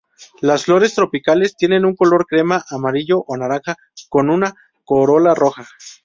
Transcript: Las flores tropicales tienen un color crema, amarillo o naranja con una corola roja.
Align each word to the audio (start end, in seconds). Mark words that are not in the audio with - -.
Las 0.41 0.63
flores 0.65 0.95
tropicales 0.95 1.55
tienen 1.55 1.85
un 1.85 1.95
color 1.95 2.25
crema, 2.25 2.65
amarillo 2.69 3.23
o 3.27 3.37
naranja 3.37 3.75
con 4.09 4.31
una 4.31 4.55
corola 4.83 5.35
roja. 5.35 5.67